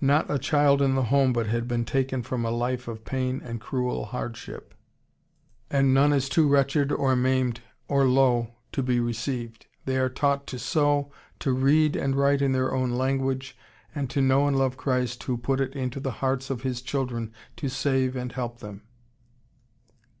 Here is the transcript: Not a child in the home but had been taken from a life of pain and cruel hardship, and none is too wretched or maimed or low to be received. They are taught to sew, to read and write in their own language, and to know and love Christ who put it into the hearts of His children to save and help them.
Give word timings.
Not 0.00 0.30
a 0.30 0.38
child 0.38 0.80
in 0.80 0.94
the 0.94 1.02
home 1.10 1.32
but 1.32 1.48
had 1.48 1.66
been 1.66 1.84
taken 1.84 2.22
from 2.22 2.44
a 2.44 2.52
life 2.52 2.86
of 2.86 3.04
pain 3.04 3.42
and 3.44 3.60
cruel 3.60 4.04
hardship, 4.04 4.74
and 5.68 5.92
none 5.92 6.12
is 6.12 6.28
too 6.28 6.46
wretched 6.46 6.92
or 6.92 7.16
maimed 7.16 7.60
or 7.88 8.04
low 8.06 8.52
to 8.70 8.80
be 8.80 9.00
received. 9.00 9.66
They 9.84 9.96
are 9.96 10.08
taught 10.08 10.46
to 10.54 10.60
sew, 10.60 11.10
to 11.40 11.50
read 11.50 11.96
and 11.96 12.14
write 12.14 12.42
in 12.42 12.52
their 12.52 12.72
own 12.72 12.92
language, 12.92 13.58
and 13.92 14.08
to 14.10 14.20
know 14.22 14.46
and 14.46 14.56
love 14.56 14.76
Christ 14.76 15.20
who 15.24 15.36
put 15.36 15.60
it 15.60 15.74
into 15.74 15.98
the 15.98 16.12
hearts 16.22 16.48
of 16.48 16.62
His 16.62 16.80
children 16.80 17.32
to 17.56 17.68
save 17.68 18.14
and 18.14 18.30
help 18.30 18.60
them. 18.60 18.82